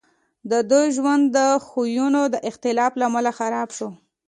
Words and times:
د 0.51 0.53
دوی 0.71 0.87
ژوند 0.97 1.23
د 1.37 1.39
خویونو 1.67 2.21
د 2.33 2.35
اختلاف 2.49 2.91
له 2.99 3.03
امله 3.09 3.31
خراب 3.39 3.69
شو 3.77 3.89